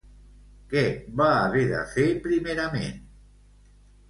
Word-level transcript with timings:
Què 0.71 0.81
va 1.21 1.27
haver 1.33 1.67
de 1.73 1.83
fer 1.93 2.07
primerament? 2.25 2.99